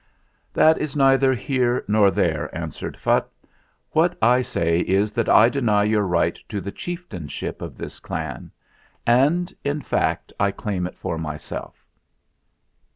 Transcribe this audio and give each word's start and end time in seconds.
"That 0.51 0.79
is 0.79 0.95
neither 0.95 1.31
here 1.35 1.85
nor 1.87 2.09
there," 2.09 2.49
answered 2.57 2.97
Phutt. 2.97 3.27
"What 3.91 4.17
I 4.19 4.41
say 4.41 4.79
is 4.79 5.11
that 5.11 5.29
I 5.29 5.47
deny 5.47 5.83
your 5.83 6.07
right 6.07 6.39
to 6.49 6.59
the 6.59 6.71
chieftainship 6.71 7.61
of 7.61 7.77
this 7.77 7.99
clan; 7.99 8.49
and, 9.05 9.53
in 9.63 9.79
fact, 9.83 10.33
I 10.39 10.49
claim 10.49 10.87
it 10.87 10.95
for 10.95 11.19
myself." 11.19 11.85